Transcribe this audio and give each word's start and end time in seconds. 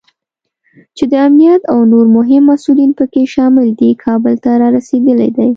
چې 0.95 1.03
د 1.11 1.13
امنیت 1.27 1.61
او 1.73 1.79
نور 1.91 2.05
مهم 2.17 2.43
مسوولین 2.51 2.91
پکې 2.99 3.23
شامل 3.35 3.67
دي، 3.79 3.91
کابل 4.05 4.33
ته 4.43 4.49
رارسېدلی 4.61 5.29
دی 5.37 5.47